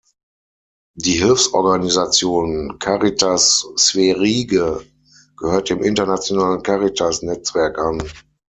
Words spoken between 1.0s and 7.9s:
Hilfsorganisation "Caritas Sverige" gehört dem internationalen Caritas-Netzwerk